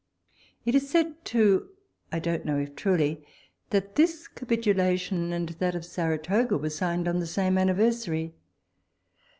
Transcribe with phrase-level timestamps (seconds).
[0.65, 1.69] It is said too,
[2.11, 3.23] I don't know if truly,
[3.69, 8.33] that this capitulation and that of Saratoga were signed on the same anniversary.